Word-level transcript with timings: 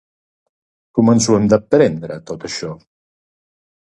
Com 0.99 1.11
ens 1.13 1.27
ho 1.27 1.35
hem 1.39 1.45
de 1.53 1.59
prendre 1.75 2.17
tot 2.31 2.47
això? 2.49 2.73